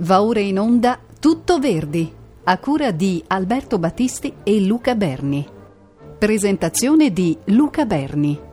[0.00, 2.12] Va ora in onda Tutto Verdi,
[2.44, 5.48] a cura di Alberto Battisti e Luca Berni.
[6.18, 8.45] Presentazione di Luca Berni.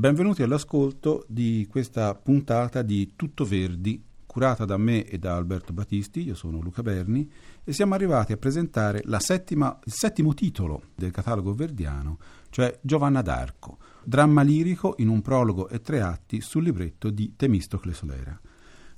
[0.00, 6.22] Benvenuti all'ascolto di questa puntata di Tutto Verdi, curata da me e da Alberto Battisti,
[6.22, 7.30] io sono Luca Berni,
[7.62, 12.16] e siamo arrivati a presentare settima, il settimo titolo del catalogo verdiano,
[12.48, 17.92] cioè Giovanna d'Arco, dramma lirico in un prologo e tre atti sul libretto di Temistocle
[17.92, 18.40] Solera.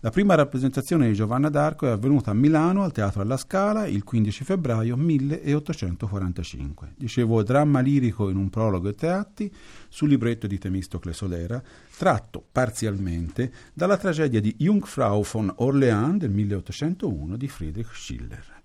[0.04, 4.02] La prima rappresentazione di Giovanna d'Arco è avvenuta a Milano al Teatro alla Scala il
[4.02, 6.94] 15 febbraio 1845.
[6.96, 9.48] Dicevo dramma lirico in un prologo e teatti
[9.88, 11.62] sul libretto di Temistocle Solera,
[11.96, 18.60] tratto parzialmente dalla tragedia di Jungfrau von Orléans del 1801 di Friedrich Schiller.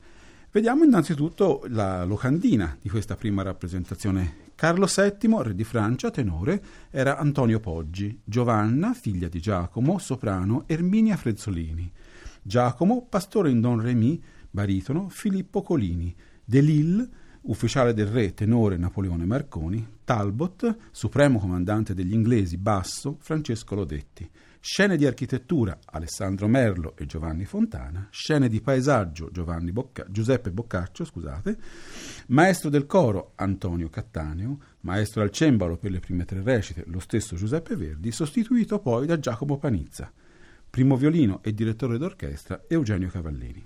[0.50, 7.20] Vediamo innanzitutto la locandina di questa prima rappresentazione Carlo VII, re di Francia, tenore, era
[7.20, 11.92] Antonio Poggi, Giovanna, figlia di Giacomo, soprano, Erminia Frezzolini,
[12.42, 16.12] Giacomo, pastore in Don Remy, baritono, Filippo Colini,
[16.44, 17.08] De Lille,
[17.42, 24.28] ufficiale del re, tenore Napoleone Marconi, Talbot, supremo comandante degli inglesi, basso, Francesco Lodetti.
[24.70, 29.32] Scene di architettura Alessandro Merlo e Giovanni Fontana, scene di paesaggio
[29.72, 31.58] Bocca, Giuseppe Boccaccio, scusate,
[32.28, 37.38] maestro del coro Antonio Cattaneo, maestro al cembalo per le prime tre recite lo stesso
[37.38, 40.12] Giuseppe Verdi, sostituito poi da Giacomo Panizza,
[40.70, 43.66] primo violino e direttore d'orchestra Eugenio Cavallini.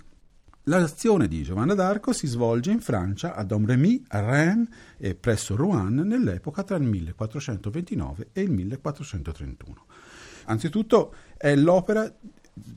[0.66, 5.96] L'azione di Giovanna d'Arco si svolge in Francia, a Domremy, a Rennes e presso Rouen
[5.96, 9.86] nell'epoca tra il 1429 e il 1431.
[10.44, 12.12] Anzitutto è l'opera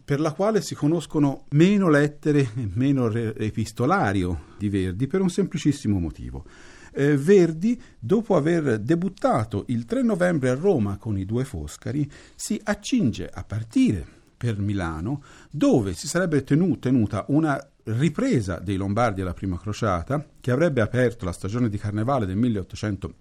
[0.03, 5.99] per la quale si conoscono meno lettere e meno epistolario di Verdi per un semplicissimo
[5.99, 6.45] motivo.
[6.93, 12.59] Eh, Verdi, dopo aver debuttato il 3 novembre a Roma con i due Foscari, si
[12.63, 14.05] accinge a partire
[14.37, 20.51] per Milano, dove si sarebbe tenu- tenuta una ripresa dei Lombardi alla prima crociata, che
[20.51, 23.13] avrebbe aperto la stagione di carnevale del 1800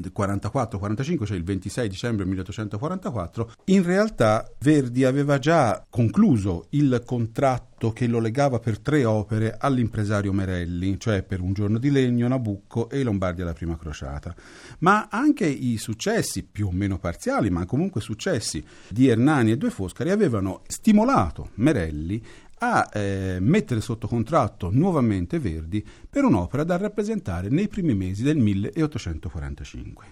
[0.00, 8.06] 44-45, cioè il 26 dicembre 1844, in realtà Verdi aveva già concluso il contratto che
[8.06, 13.00] lo legava per tre opere all'impresario Merelli, cioè per Un giorno di legno, Nabucco e
[13.00, 14.34] i Lombardi alla prima crociata.
[14.78, 19.70] Ma anche i successi, più o meno parziali, ma comunque successi di Ernani e Due
[19.70, 22.22] Foscari avevano stimolato Merelli
[22.64, 28.38] a eh, mettere sotto contratto nuovamente Verdi per un'opera da rappresentare nei primi mesi del
[28.38, 30.06] 1845.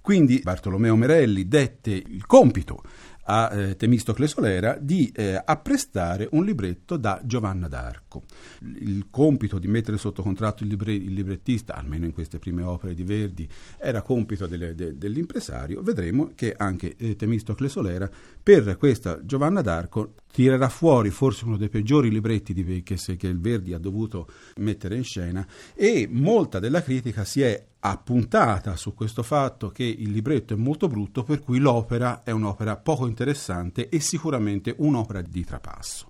[0.00, 2.82] Quindi Bartolomeo Merelli dette il compito
[3.30, 8.22] a eh, Temistocle Solera di eh, apprestare un libretto da Giovanna d'Arco.
[8.60, 12.94] Il compito di mettere sotto contratto il, libre, il librettista, almeno in queste prime opere
[12.94, 13.46] di Verdi,
[13.78, 15.82] era compito delle, de, dell'impresario.
[15.82, 18.08] Vedremo che anche eh, Temistocle Solera
[18.42, 23.40] per questa Giovanna d'Arco tirerà fuori forse uno dei peggiori libretti di, che, che il
[23.40, 24.28] Verdi ha dovuto
[24.58, 25.44] mettere in scena
[25.74, 30.86] e molta della critica si è appuntata su questo fatto che il libretto è molto
[30.86, 36.08] brutto, per cui l'opera è un'opera poco interessante e sicuramente un'opera di trapasso.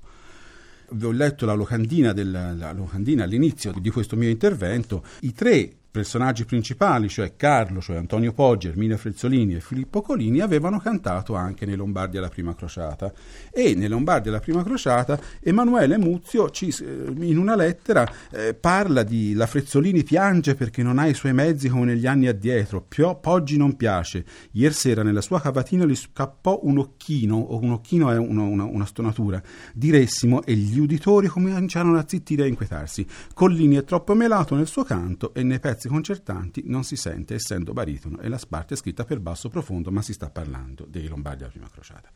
[0.91, 5.05] Vi ho letto la locandina, della, la locandina all'inizio di questo mio intervento.
[5.21, 10.79] I tre personaggi principali, cioè Carlo, cioè Antonio Poggi, Erminia Frezzolini e Filippo Colini, avevano
[10.79, 13.13] cantato anche nei Lombardi alla prima crociata.
[13.51, 19.03] E nei Lombardi alla prima crociata Emanuele Muzio ci, eh, in una lettera eh, parla
[19.03, 23.17] di la Frezzolini piange perché non ha i suoi mezzi come negli anni addietro, Pio,
[23.17, 24.25] Poggi non piace.
[24.53, 28.65] Ieri sera nella sua cavatina gli scappò un occhino, o un occhino è una, una,
[28.65, 29.43] una stonatura,
[29.75, 33.07] diressimo e gli uditori cominciarono a zittire e inquietarsi.
[33.35, 37.35] Collini è troppo melato nel suo canto e nei pezzi pezzi concertanti non si sente
[37.35, 41.09] essendo baritono e la parte è scritta per basso profondo ma si sta parlando dei
[41.09, 42.11] Lombardi alla prima crociata.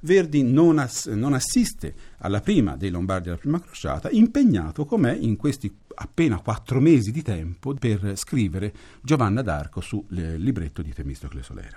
[0.00, 5.36] Verdi non, ass- non assiste alla prima dei Lombardi alla prima crociata impegnato com'è in
[5.36, 8.72] questi appena quattro mesi di tempo per scrivere
[9.02, 11.76] Giovanna d'Arco sul libretto di Temistocle Solera.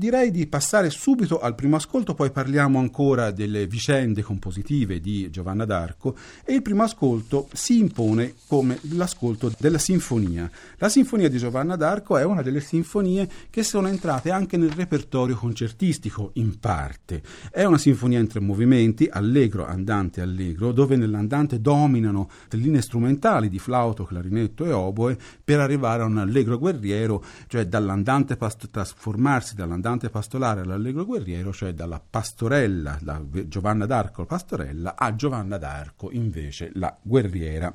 [0.00, 5.66] Direi di passare subito al primo ascolto, poi parliamo ancora delle vicende compositive di Giovanna
[5.66, 10.50] d'Arco e il primo ascolto si impone come l'ascolto della sinfonia.
[10.78, 15.36] La sinfonia di Giovanna d'Arco è una delle sinfonie che sono entrate anche nel repertorio
[15.36, 17.22] concertistico in parte.
[17.50, 23.58] È una sinfonia in tre movimenti, allegro, andante, allegro, dove nell'andante dominano linee strumentali di
[23.58, 30.08] flauto, clarinetto e oboe per arrivare a un allegro guerriero, cioè dall'andante trasformarsi dall'andante Dante
[30.08, 36.96] Pastorale all'Allegro Guerriero, cioè dalla pastorella, da Giovanna d'Arco pastorella, a Giovanna d'Arco invece la
[37.02, 37.74] guerriera.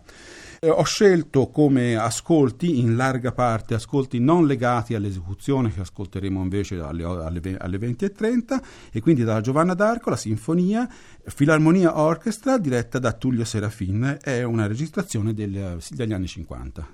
[0.62, 6.80] Eh, ho scelto come ascolti, in larga parte ascolti non legati all'esecuzione che ascolteremo invece
[6.80, 8.62] alle, alle, alle 20.30
[8.94, 10.90] e quindi dalla Giovanna d'Arco la sinfonia
[11.26, 16.88] Filarmonia Orchestra diretta da Tullio Serafin, è una registrazione del, degli anni 50.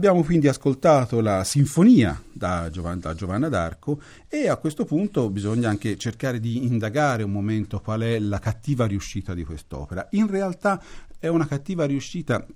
[0.00, 5.68] Abbiamo quindi ascoltato la sinfonia da Giovanna, da Giovanna, d'Arco e a questo punto bisogna
[5.68, 10.08] anche cercare di indagare un momento qual è la cattiva riuscita di quest'opera.
[10.12, 10.82] In realtà
[11.18, 12.46] è una cattiva riuscita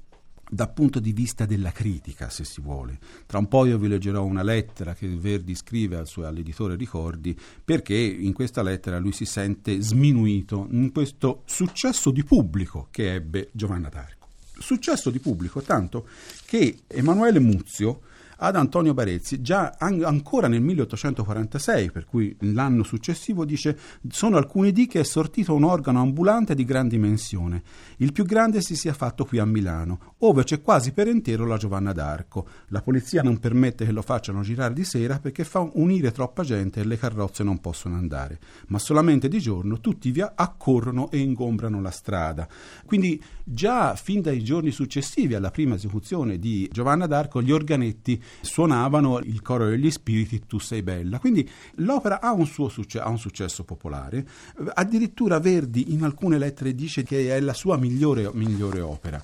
[0.48, 2.98] dal punto di vista della critica, se si vuole.
[3.26, 7.38] Tra un po' io vi leggerò una lettera che Verdi scrive al suo, all'editore Ricordi,
[7.62, 13.50] perché in questa lettera lui si sente sminuito in questo successo di pubblico che ebbe
[13.52, 14.24] Giovanna d'Arco
[14.58, 16.06] successo di pubblico, tanto
[16.54, 18.02] che Emanuele Muzio
[18.38, 24.72] ad Antonio Barezzi già an- ancora nel 1846, per cui l'anno successivo, dice sono alcuni
[24.72, 27.62] dì che è sortito un organo ambulante di gran dimensione.
[27.98, 31.56] Il più grande si sia fatto qui a Milano, ove c'è quasi per intero la
[31.56, 32.46] Giovanna d'Arco.
[32.68, 36.80] La polizia non permette che lo facciano girare di sera perché fa unire troppa gente
[36.80, 38.38] e le carrozze non possono andare,
[38.68, 42.48] ma solamente di giorno tutti via accorrono e ingombrano la strada.
[42.84, 49.18] Quindi già fin dai giorni successivi alla prima esecuzione di Giovanna d'Arco gli organetti suonavano
[49.20, 51.18] il coro degli spiriti Tu sei bella.
[51.18, 54.26] Quindi l'opera ha un suo succe- ha un successo popolare,
[54.74, 59.22] addirittura Verdi in alcune lettere dice che è la sua migliore, migliore opera.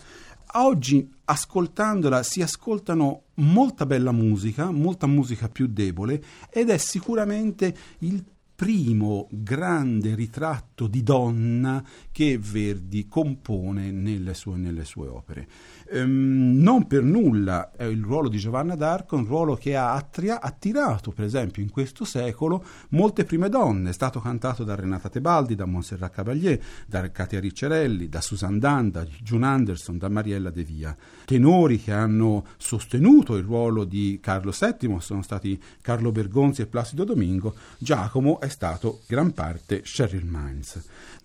[0.54, 8.24] Oggi, ascoltandola, si ascoltano molta bella musica, molta musica più debole, ed è sicuramente il
[8.60, 15.48] primo grande ritratto di donna che Verdi compone nelle sue, nelle sue opere.
[15.92, 20.40] Ehm, non per nulla è il ruolo di Giovanna d'Arco un ruolo che ha attria-
[20.40, 23.90] attirato, per esempio, in questo secolo molte prime donne.
[23.90, 28.90] È stato cantato da Renata Tebaldi, da Montserrat Cavalier, da Katia Riccerelli, da Susan Dan,
[28.90, 30.96] da June Anderson, da Mariella De Via.
[31.24, 37.02] Tenori che hanno sostenuto il ruolo di Carlo VII sono stati Carlo Bergonzi e Placido
[37.02, 37.54] Domingo.
[37.78, 40.80] Giacomo è stato gran parte Cheryl Mines.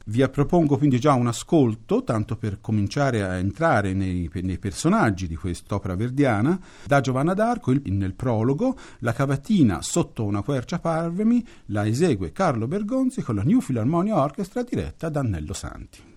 [0.07, 5.35] Vi propongo quindi già un ascolto, tanto per cominciare a entrare nei, nei personaggi di
[5.35, 6.59] quest'opera verdiana.
[6.85, 12.67] Da Giovanna d'Arco, il, nel prologo, la cavatina sotto una quercia parvemi la esegue Carlo
[12.67, 16.14] Bergonzi con la New Philharmonia Orchestra diretta da Annello Santi.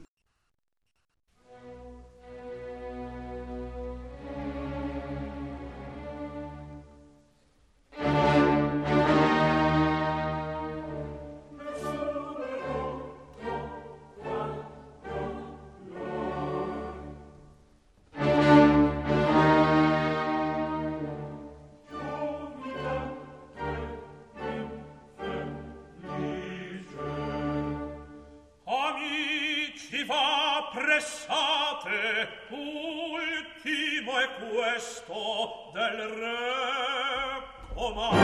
[29.99, 37.43] chi fa pressate ultimo è questo del re.
[37.75, 38.17] Comando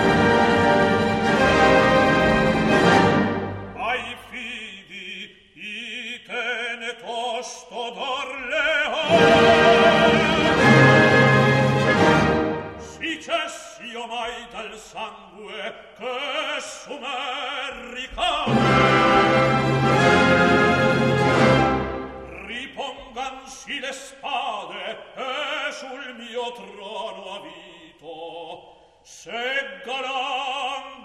[3.77, 9.33] ai fidi itene tosto d'orleone
[12.79, 18.54] si cessio mai dal sangue che sumerrica
[26.53, 31.05] trono avito, se galangli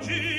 [0.00, 0.33] oggi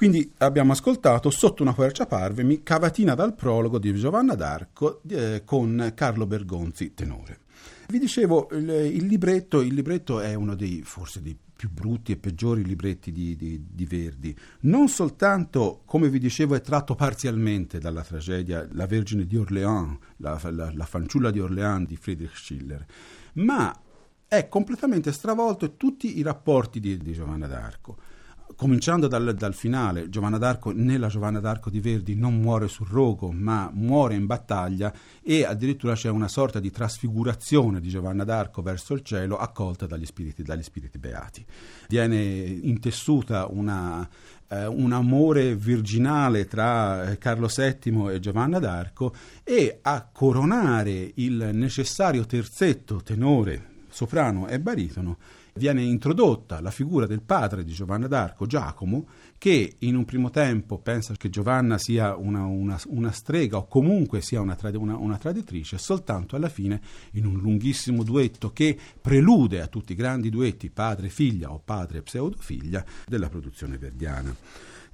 [0.00, 5.92] Quindi abbiamo ascoltato Sotto una quercia parvemi, cavatina dal prologo di Giovanna d'Arco eh, con
[5.94, 7.40] Carlo Bergonzi, tenore.
[7.88, 12.16] Vi dicevo, il, il, libretto, il libretto è uno dei forse dei più brutti e
[12.16, 14.34] peggiori libretti di, di, di, Verdi.
[14.60, 20.40] Non soltanto, come vi dicevo, è tratto parzialmente dalla tragedia La Vergine di Orléans, la,
[20.44, 22.86] la, la fanciulla di Orléans di Friedrich Schiller,
[23.34, 23.78] ma
[24.26, 28.19] è completamente stravolto tutti i rapporti di, di Giovanna d'Arco
[28.60, 33.32] cominciando dal, dal, finale, Giovanna d'Arco, nella Giovanna d'Arco di Verdi non muore sul rogo,
[33.32, 34.92] ma muore in battaglia
[35.22, 40.04] e addirittura c'è una sorta di trasfigurazione di Giovanna d'Arco verso il cielo accolta dagli
[40.04, 41.42] spiriti, dagli spiriti beati.
[41.88, 44.06] Viene intessuta una,
[44.48, 51.48] eh, un amore virginale tra eh, Carlo VII e Giovanna d'Arco e a coronare il
[51.54, 55.16] necessario terzetto tenore, soprano e baritono
[55.54, 59.06] viene introdotta la figura del padre di Giovanna d'Arco, Giacomo,
[59.38, 64.20] che in un primo tempo pensa che Giovanna sia una, una, una strega o comunque
[64.20, 66.80] sia una, una, una traditrice, soltanto alla fine,
[67.12, 73.28] in un lunghissimo duetto che prelude a tutti i grandi duetti padre-figlia o padre-pseudofiglia della
[73.28, 74.34] produzione verdiana.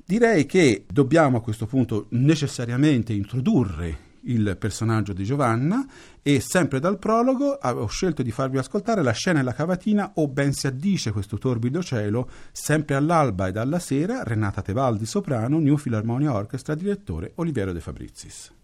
[0.05, 5.87] Direi che dobbiamo a questo punto necessariamente introdurre il personaggio di Giovanna
[6.23, 10.29] e sempre dal prologo ho scelto di farvi ascoltare la scena e la cavatina o
[10.29, 15.77] ben si addice questo torbido cielo sempre all'alba ed alla sera Renata Tebaldi soprano New
[15.77, 18.56] Philharmonia Orchestra direttore Oliviero De Fabrizis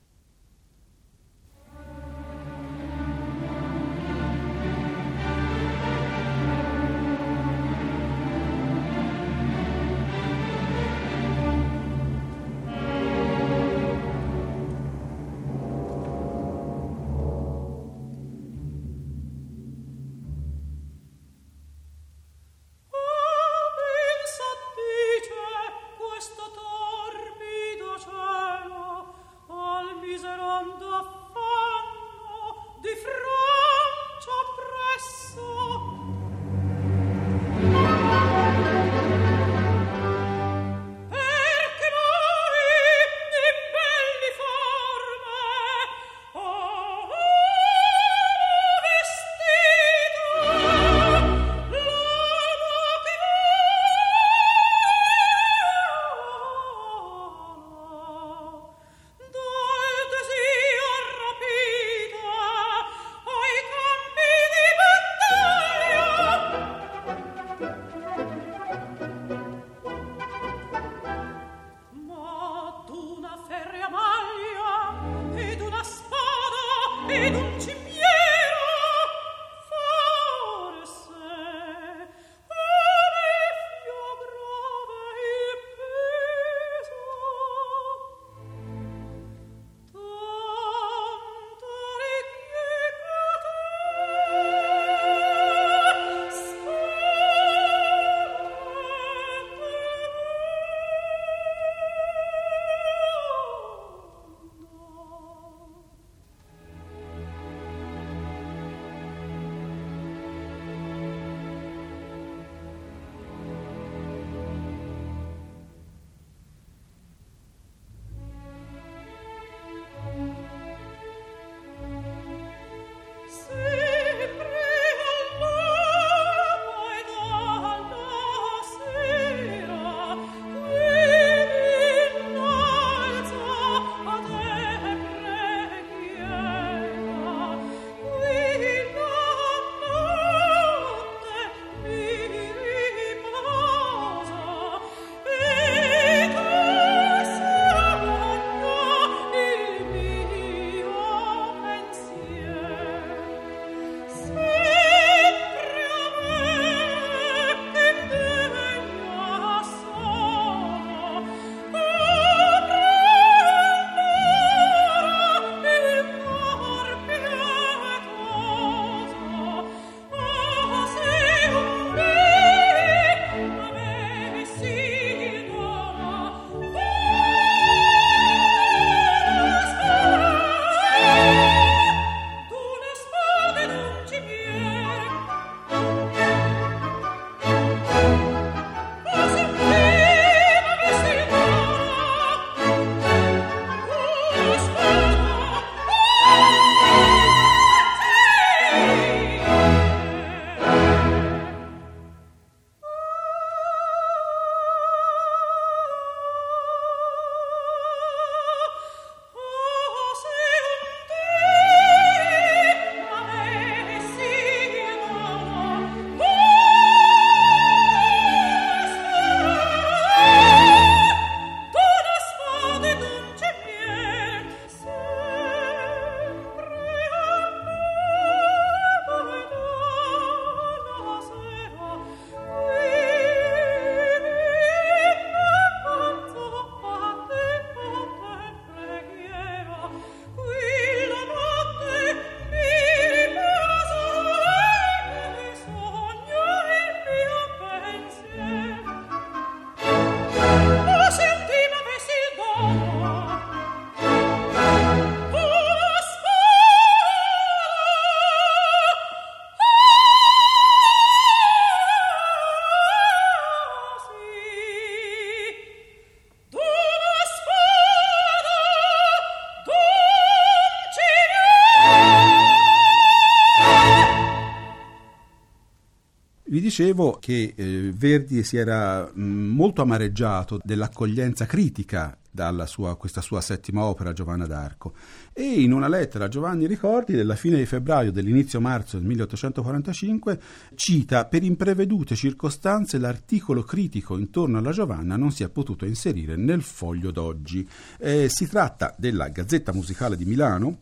[276.72, 283.42] dicevo che eh, Verdi si era mh, molto amareggiato dell'accoglienza critica dalla sua, questa sua
[283.42, 284.94] settima opera Giovanna d'Arco
[285.34, 290.40] e in una lettera a Giovanni Ricordi della fine di febbraio dell'inizio marzo del 1845
[290.74, 296.62] cita per imprevedute circostanze l'articolo critico intorno alla Giovanna non si è potuto inserire nel
[296.62, 297.68] foglio d'oggi.
[297.98, 300.78] Eh, si tratta della Gazzetta Musicale di Milano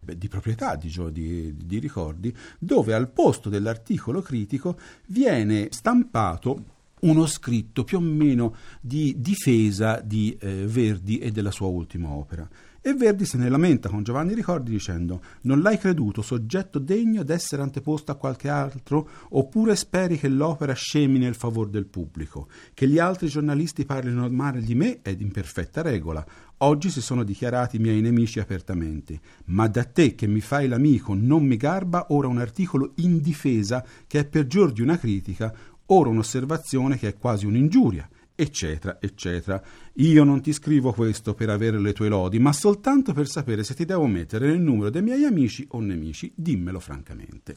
[0.00, 7.84] di proprietà di, di, di, ricordi, dove al posto dell'articolo critico viene stampato uno scritto
[7.84, 12.48] più o meno di difesa di eh, Verdi e della sua ultima opera.
[12.82, 17.60] E Verdi se ne lamenta con Giovanni Ricordi dicendo non l'hai creduto soggetto degno d'essere
[17.60, 19.06] anteposto a qualche altro?
[19.28, 24.62] Oppure speri che l'opera scemi nel favor del pubblico, che gli altri giornalisti parlino male
[24.62, 26.24] di me è in perfetta regola.
[26.62, 31.44] Oggi si sono dichiarati miei nemici apertamente, ma da te che mi fai l'amico non
[31.44, 36.96] mi garba ora un articolo in difesa che è peggior di una critica, ora un'osservazione
[36.96, 38.08] che è quasi un'ingiuria
[38.40, 39.62] eccetera, eccetera.
[39.94, 43.74] Io non ti scrivo questo per avere le tue lodi, ma soltanto per sapere se
[43.74, 47.56] ti devo mettere nel numero dei miei amici o nemici, dimmelo francamente.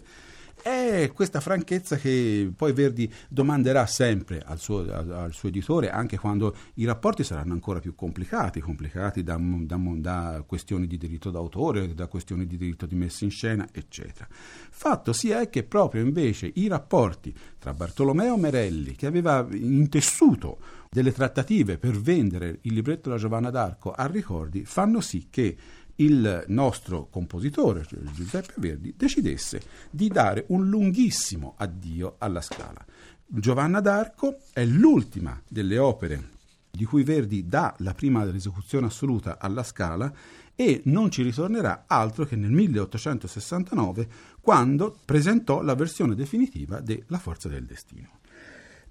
[0.63, 6.55] È questa franchezza che poi Verdi domanderà sempre al suo, al suo, editore, anche quando
[6.75, 12.07] i rapporti saranno ancora più complicati, complicati da, da, da, questioni di diritto d'autore, da
[12.07, 14.25] questioni di diritto di messa in scena, eccetera.
[14.29, 21.11] Fatto sia è che proprio invece i rapporti tra Bartolomeo Merelli, che aveva intessuto delle
[21.11, 25.57] trattative per vendere il libretto della Giovanna d'Arco a ricordi, fanno sì che
[25.97, 32.83] il nostro compositore, Giuseppe Verdi, decidesse di dare un lunghissimo addio alla Scala.
[33.25, 36.31] Giovanna d'Arco è l'ultima delle opere
[36.71, 40.11] di cui Verdi dà la prima esecuzione assoluta alla Scala
[40.55, 44.07] e non ci ritornerà altro che nel 1869
[44.41, 48.21] quando presentò la versione definitiva de La forza del destino.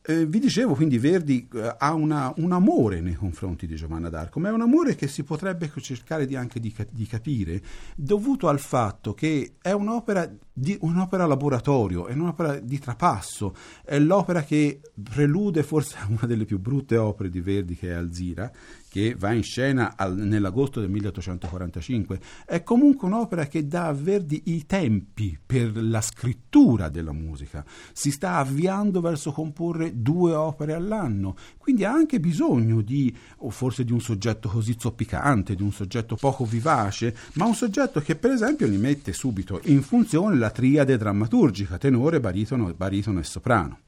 [0.04, 4.40] Eh, vi dicevo quindi Verdi eh, ha una, un amore nei confronti di Giovanna d'Arco,
[4.40, 7.62] ma è un amore che si potrebbe cercare di anche di, di, capire,
[7.94, 14.42] dovuto al fatto che è un'opera, di, un'opera laboratorio, è un'opera di trapasso, è l'opera
[14.42, 18.50] che prelude forse a una delle più brutte opere di Verdi che è Alzira,
[18.92, 24.42] che va in scena al, nell'agosto del 1845, è comunque un'opera che dà a Verdi
[24.46, 27.64] i tempi per la scrittura della musica.
[27.94, 33.84] Si sta avviando verso comporre due opere all'anno, quindi ha anche bisogno di, o forse
[33.84, 38.32] di un soggetto così zoppicante, di un soggetto poco vivace, ma un soggetto che per
[38.32, 43.78] esempio gli mette subito in funzione triade drammaturgica, tenore, baritono, baritono e soprano.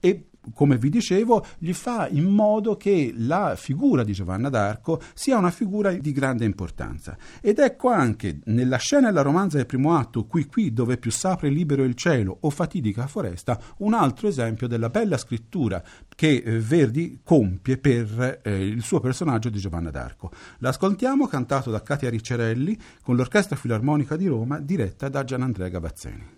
[0.00, 5.38] E come vi dicevo, gli fa in modo che la figura di Giovanna d'Arco sia
[5.38, 7.16] una figura di grande importanza.
[7.40, 11.48] Ed ecco anche nella scena della romanza del primo atto, qui qui dove più s'apre
[11.48, 15.82] libero il cielo o fatidica foresta, un altro esempio della bella scrittura
[16.14, 20.30] che eh, Verdi compie per eh, il suo personaggio di Giovanna d'Arco.
[20.58, 26.37] L'ascoltiamo cantato da Katia Riccerelli con l'Orchestra Filarmonica di Roma diretta da Gianandrea Gavazzeni.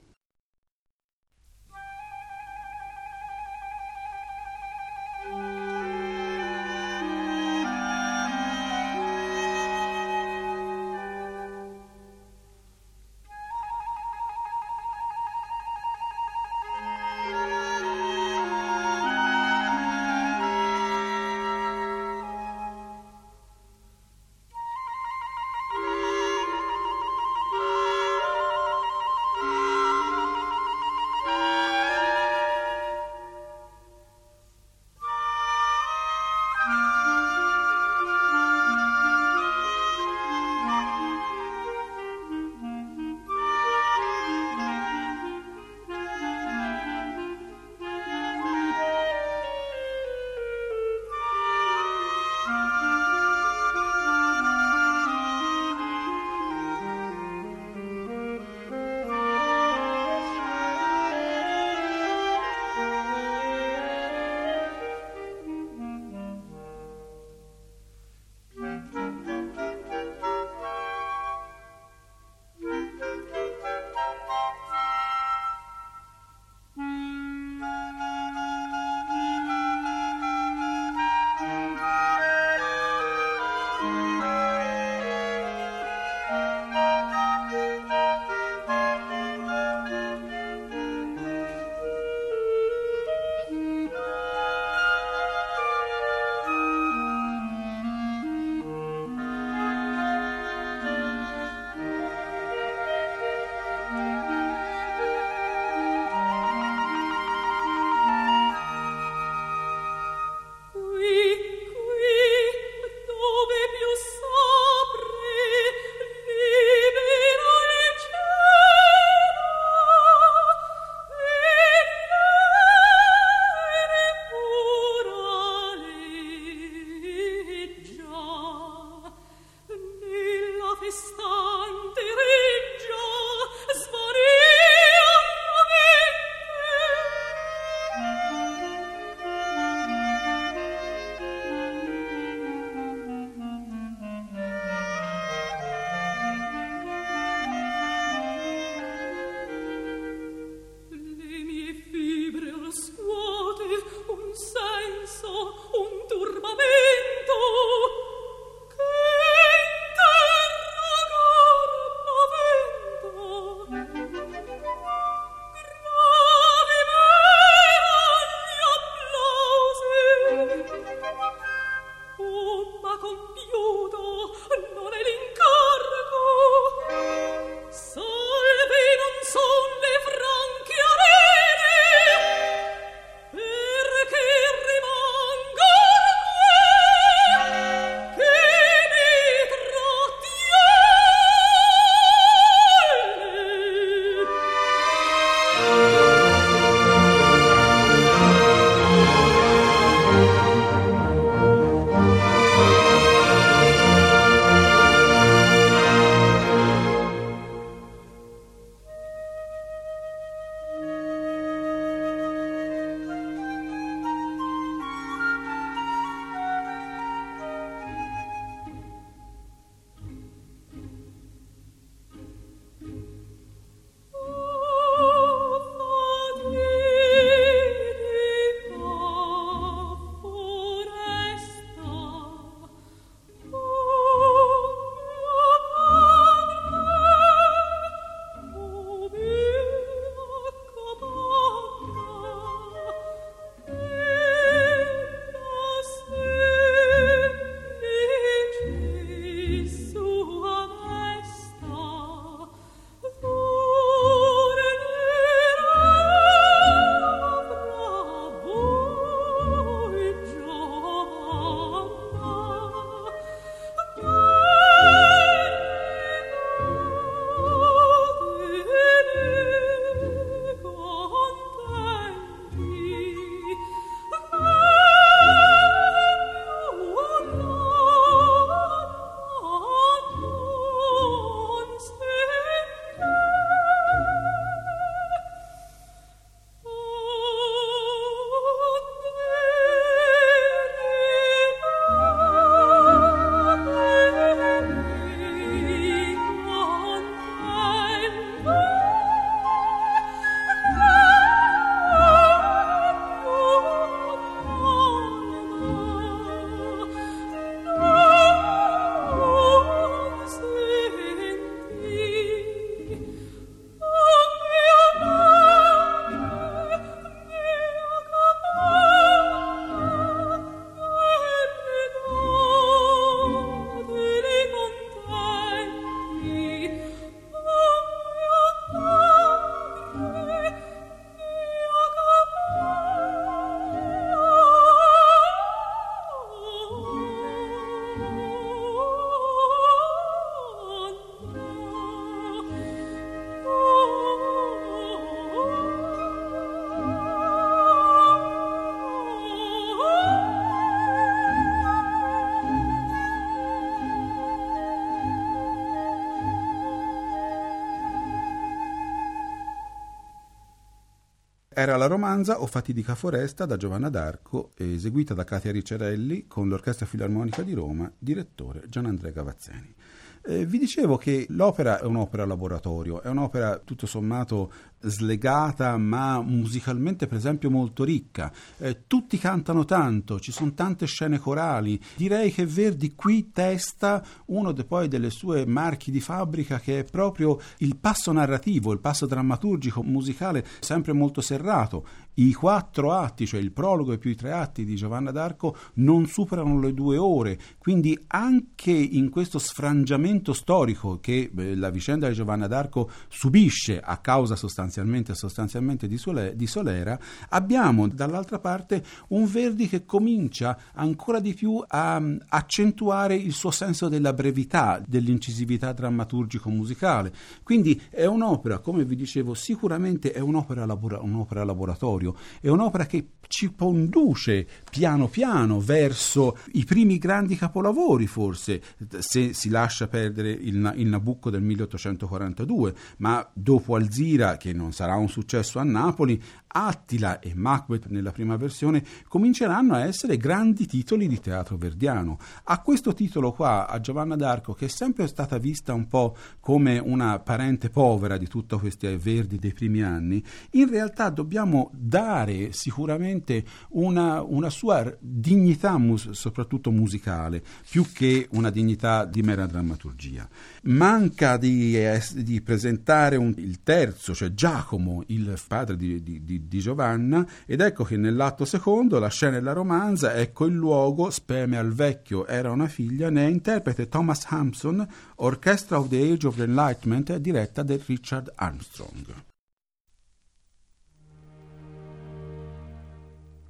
[361.80, 367.40] La romanza O fatidica foresta da Giovanna d'Arco, eseguita da Katia Ricciarelli con l'Orchestra Filarmonica
[367.40, 369.74] di Roma, direttore Gianandrea Gavazzeni.
[370.22, 374.52] Eh, vi dicevo che l'opera è un'opera laboratorio, è un'opera tutto sommato
[374.82, 378.30] slegata ma musicalmente per esempio molto ricca.
[378.58, 381.80] Eh, tutti cantano tanto, ci sono tante scene corali.
[381.96, 386.84] Direi che Verdi qui testa uno de poi delle sue marchi di fabbrica che è
[386.84, 391.86] proprio il passo narrativo, il passo drammaturgico, musicale sempre molto serrato.
[392.20, 396.04] I quattro atti, cioè il prologo e più i tre atti di Giovanna d'Arco, non
[396.06, 402.14] superano le due ore, quindi anche in questo sfrangiamento storico che eh, la vicenda di
[402.14, 406.98] Giovanna d'Arco subisce a causa sostanzialmente, sostanzialmente di, Sole, di Solera,
[407.30, 413.50] abbiamo dall'altra parte un Verdi che comincia ancora di più a um, accentuare il suo
[413.50, 417.12] senso della brevità, dell'incisività drammaturgico-musicale.
[417.42, 422.16] Quindi è un'opera, come vi dicevo, sicuramente è un'opera, labora- un'opera laboratorio Mario.
[422.40, 428.60] È un'opera che ci conduce piano piano verso i primi grandi capolavori, forse,
[428.98, 434.96] se si lascia perdere il, il Nabucco del 1842, ma dopo Alzira, che non sarà
[434.96, 436.20] un successo a Napoli,
[436.52, 442.18] Attila e Macbeth nella prima versione cominceranno a essere grandi titoli di teatro verdiano.
[442.44, 446.78] A questo titolo qua, a Giovanna d'Arco, che è sempre stata vista un po' come
[446.78, 450.22] una parente povera di tutti questi verdi dei primi anni,
[450.52, 458.50] in realtà dobbiamo dare sicuramente una, una sua dignità, mus- soprattutto musicale, più che una
[458.50, 460.28] dignità di mera drammaturgia.
[460.62, 466.58] Manca di, eh, di presentare un, il terzo, cioè Giacomo, il padre di, di, di
[466.58, 471.72] Giovanna ed ecco che nell'atto secondo la scena della romanza, ecco il luogo, speme al
[471.72, 474.86] vecchio, era una figlia, ne interprete Thomas Hampson,
[475.16, 479.14] Orchestra of the Age of Enlightenment, diretta da Richard Armstrong.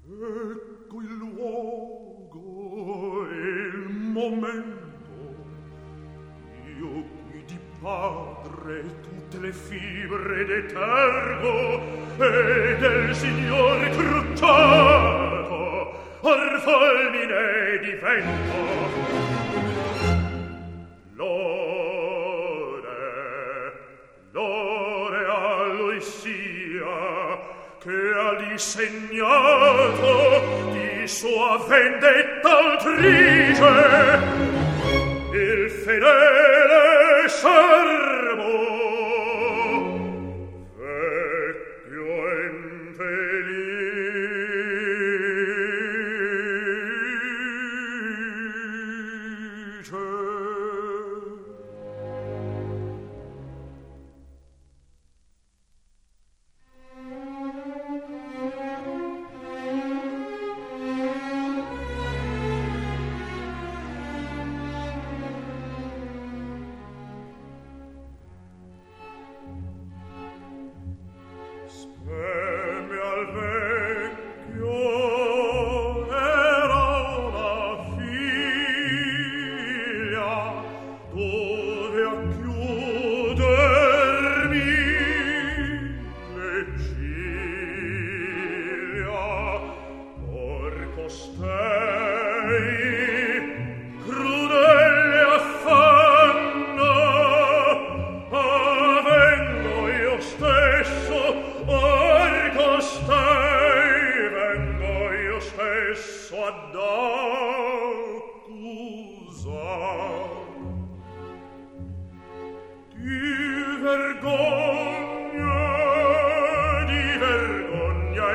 [0.07, 4.80] Ecco il luogo e il momento,
[6.81, 11.83] io guidi padre tutte le fibre d'eterno
[12.17, 15.59] e del signor crucciato
[16.23, 18.89] or fulmine di vento.
[21.17, 21.69] L'ore
[24.31, 27.39] l'ore a lui sia
[27.79, 30.13] che ha disegnato
[30.73, 34.50] di sua vendetta altrice
[35.53, 38.80] il fedele servo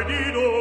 [0.03, 0.55] di noi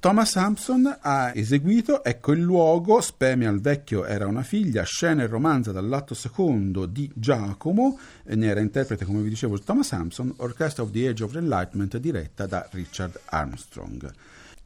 [0.00, 5.26] Thomas Sampson ha eseguito Ecco il luogo, Speme al vecchio era una figlia, scena e
[5.26, 10.90] romanza dall'atto secondo di Giacomo, ne era interprete come vi dicevo Thomas Sampson, Orchestra of
[10.90, 14.10] the Age of Enlightenment diretta da Richard Armstrong.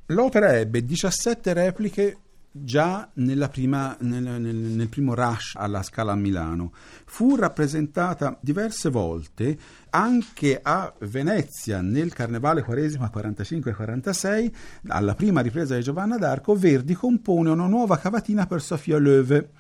[0.06, 2.18] L'opera ebbe 17 repliche
[2.56, 3.10] già
[3.50, 6.72] prima, nel, nel, nel, primo rush alla Scala a Milano.
[7.04, 9.58] Fu rappresentata diverse volte
[9.90, 14.52] anche a Venezia nel Carnevale Quaresima 45-46.
[14.86, 19.50] Alla prima ripresa di Giovanna d'Arco, Verdi compone una nuova cavatina per Sofia Loewe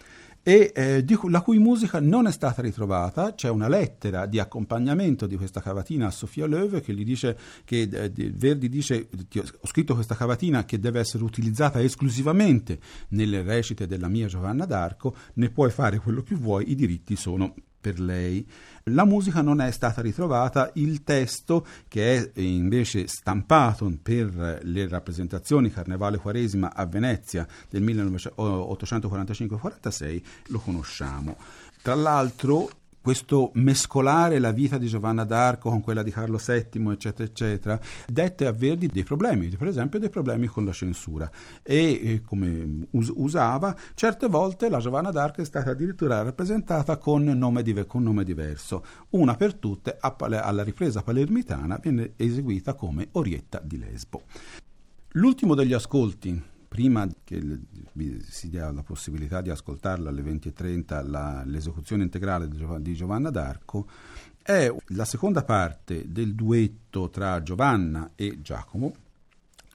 [0.44, 3.34] e eh, di, la cui musica non è stata ritrovata.
[3.34, 7.88] C'è una lettera di accompagnamento di questa cavatina a Sofia Loewe che gli dice che
[7.90, 12.78] eh, Verdi dice ho scritto questa cavatina che deve essere utilizzata esclusivamente
[13.08, 17.54] nelle recite della mia Giovanna d'Arco, ne puoi fare quello che vuoi, i diritti sono
[17.84, 18.48] per lei.
[18.84, 25.70] La musica non è stata ritrovata, il testo che è invece stampato per le rappresentazioni
[25.70, 31.36] Carnevale Quaresima a Venezia del 1845-46 lo conosciamo.
[31.82, 32.70] Tra l'altro
[33.04, 38.46] questo mescolare la vita di Giovanna d'Arco con quella di Carlo VII, eccetera, eccetera, dette
[38.46, 41.30] a Verdi dei problemi, per esempio dei problemi con la censura.
[41.62, 47.24] E eh, come us- usava, certe volte la Giovanna d'Arco è stata addirittura rappresentata con
[47.24, 48.82] nome, div- con nome diverso.
[49.10, 54.22] Una per tutte, alla ripresa palermitana, viene eseguita come Orietta di Lesbo.
[55.10, 57.40] L'ultimo degli ascolti prima che
[58.28, 63.88] si dia la possibilità di ascoltarla alle 20.30 la, l'esecuzione integrale di Giovanna d'Arco,
[64.42, 68.92] è la seconda parte del duetto tra Giovanna e Giacomo,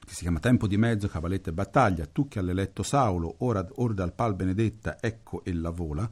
[0.06, 3.94] che si chiama Tempo di mezzo, cavaletta e battaglia, tu che all'eletto Saulo, ora, ora
[3.94, 6.10] dal pal benedetta, ecco e la vola,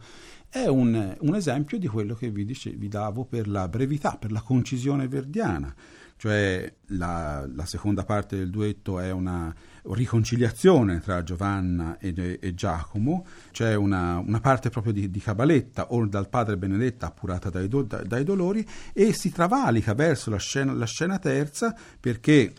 [0.48, 4.32] è un, un esempio di quello che vi, dice, vi davo per la brevità, per
[4.32, 5.76] la concisione verdiana
[6.18, 9.54] cioè la, la, seconda parte del duetto è una
[9.92, 16.06] riconciliazione tra Giovanna e, e Giacomo, c'è una, una, parte proprio di, di cabaletta, o
[16.08, 20.86] dal padre Benedetta appurata dai, do, dai dolori, e si travalica verso la scena, la
[20.86, 22.54] scena terza perché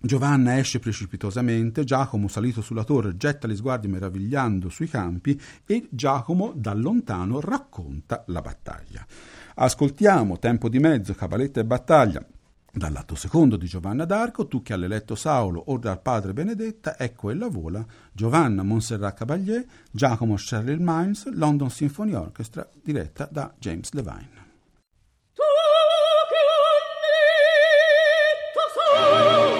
[0.00, 6.52] Giovanna esce precipitosamente, Giacomo salito sulla torre getta gli sguardi meravigliando sui campi e Giacomo
[6.54, 9.04] da lontano racconta la battaglia.
[9.56, 12.24] Ascoltiamo Tempo di mezzo, Cabaletta e battaglia
[12.76, 17.46] Dall'atto secondo di Giovanna d'Arco, tu che all'eletto Saulo ordina al padre Benedetta, ecco ella
[17.46, 24.28] vola, Giovanna Montserrat Caballé, Giacomo Cheryl Miles, London Symphony Orchestra, diretta da James Levine.
[25.34, 25.42] Tu,
[29.02, 29.53] io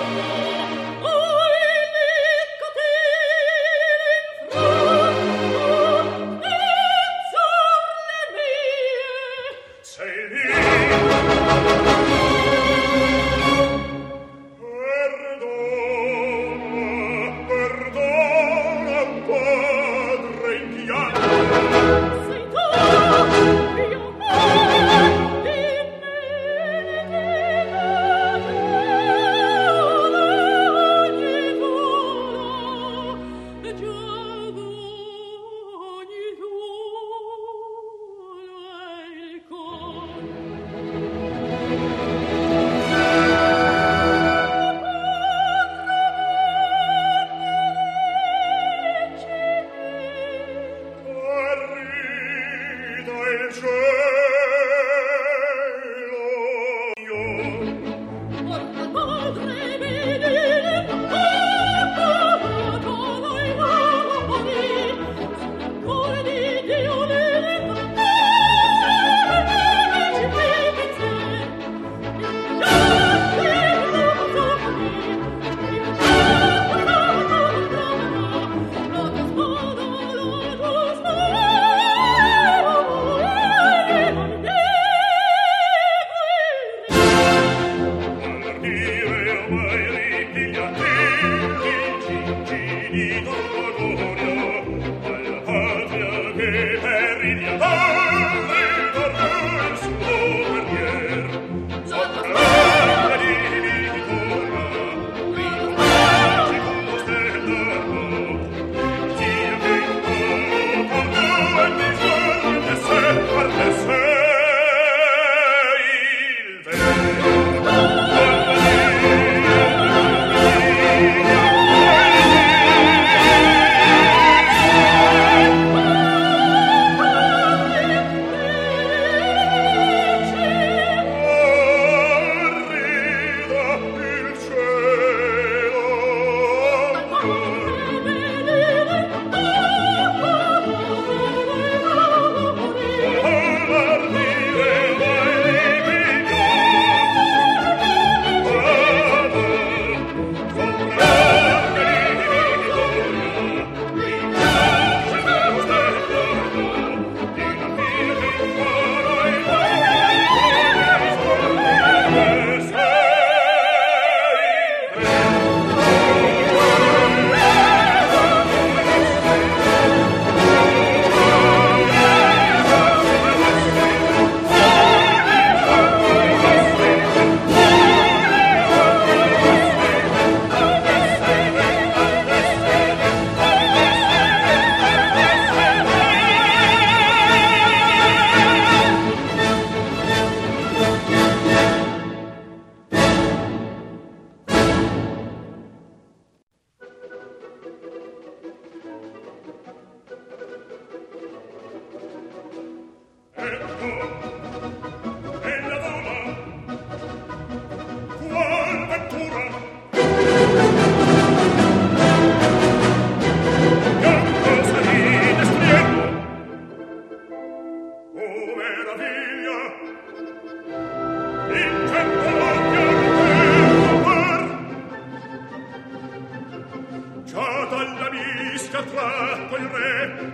[228.75, 230.33] striscia tratto il re.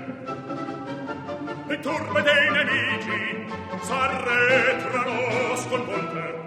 [1.67, 3.47] Le turbe dei nemici
[3.83, 6.40] s'arretrano sconvolte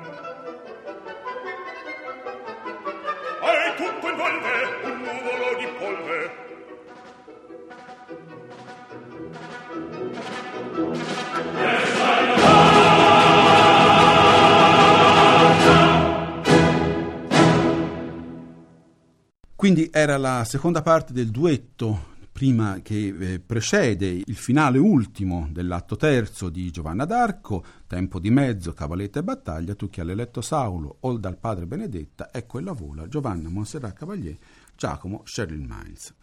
[19.63, 25.95] Quindi era la seconda parte del duetto prima che eh, precede il finale ultimo dell'atto
[25.95, 30.97] terzo di Giovanna d'Arco, tempo di mezzo, cavaletta e battaglia, tu che hai eletto Saulo
[30.99, 34.35] o dal padre Benedetta, ecco e la vola, Giovanna Montserrat Cavalier,
[34.75, 36.13] Giacomo Cheryl Miles.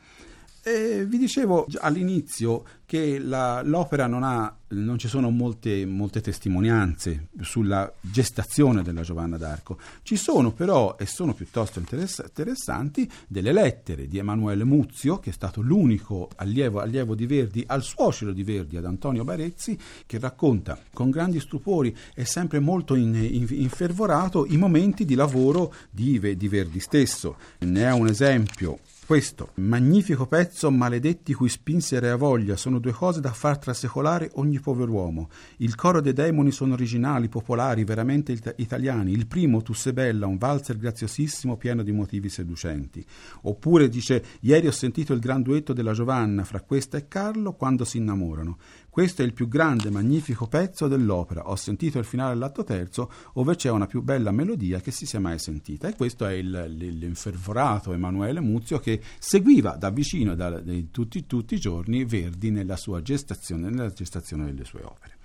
[0.62, 7.28] E vi dicevo all'inizio che la, l'opera non ha, non ci sono molte, molte, testimonianze
[7.40, 9.78] sulla gestazione della Giovanna d'Arco.
[10.02, 15.32] Ci sono però, e sono piuttosto interess- interessanti, delle lettere di Emanuele Muzio, che è
[15.32, 20.78] stato l'unico allievo, allievo, di Verdi, al suocero di Verdi, ad Antonio Barezzi, che racconta
[20.92, 26.48] con grandi stupori e sempre molto in, in, infervorato i momenti di lavoro di, di
[26.48, 27.36] Verdi stesso.
[27.60, 28.80] Ne è un esempio
[29.10, 34.60] questo magnifico pezzo, maledetti cui spinsere a voglia, sono due cose da far trasecolare ogni
[34.60, 35.30] pover'uomo.
[35.56, 39.10] Il coro dei demoni sono originali, popolari, veramente it- italiani.
[39.10, 43.04] Il primo, Tu sei bella, un valzer graziosissimo, pieno di motivi seducenti.
[43.42, 47.84] Oppure dice, ieri ho sentito il gran duetto della Giovanna fra questa e Carlo quando
[47.84, 48.58] si innamorano.
[48.90, 51.48] Questo è il più grande, magnifico pezzo dell'opera.
[51.48, 55.20] Ho sentito il finale dell'atto terzo, dove c'è una più bella melodia che si sia
[55.20, 55.88] mai sentita.
[55.88, 61.54] E questo è il, l'infervorato Emanuele Muzio che seguiva da vicino da, da, tutti, tutti
[61.54, 65.18] i giorni Verdi nella sua gestazione, nella gestazione delle sue opere.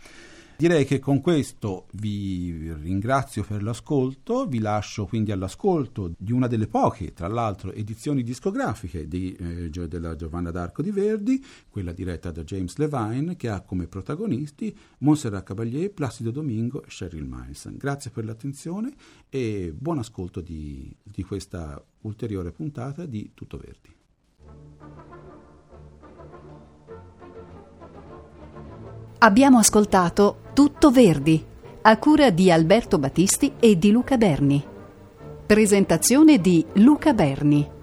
[0.57, 6.67] Direi che con questo vi ringrazio per l'ascolto, vi lascio quindi all'ascolto di una delle
[6.67, 12.45] poche, tra l'altro, edizioni discografiche di, eh, della Giovanna d'Arco di Verdi, quella diretta da
[12.45, 17.75] James Levine, che ha come protagonisti Montserrat Cavalier, Placido Domingo e Cheryl Miles.
[17.75, 18.93] Grazie per l'attenzione
[19.27, 23.93] e buon ascolto di, di questa ulteriore puntata di Tutto Verdi.
[29.17, 31.43] Abbiamo ascoltato Tutto Verdi,
[31.83, 34.61] a cura di Alberto Battisti e di Luca Berni.
[35.45, 37.74] Presentazione di Luca Berni.